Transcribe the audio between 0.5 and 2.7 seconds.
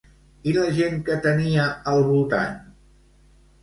I la gent que tenia al voltant?